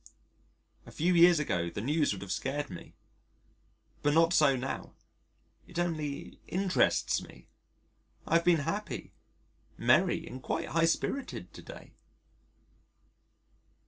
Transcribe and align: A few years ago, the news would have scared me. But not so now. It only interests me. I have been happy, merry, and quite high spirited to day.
A 0.87 0.91
few 0.91 1.13
years 1.13 1.37
ago, 1.39 1.69
the 1.69 1.79
news 1.79 2.11
would 2.11 2.23
have 2.23 2.31
scared 2.31 2.71
me. 2.71 2.95
But 4.01 4.15
not 4.15 4.33
so 4.33 4.55
now. 4.55 4.95
It 5.67 5.77
only 5.77 6.39
interests 6.47 7.21
me. 7.21 7.49
I 8.25 8.37
have 8.37 8.43
been 8.45 8.61
happy, 8.61 9.13
merry, 9.77 10.25
and 10.25 10.41
quite 10.41 10.69
high 10.69 10.85
spirited 10.85 11.53
to 11.53 11.61
day. 11.61 11.93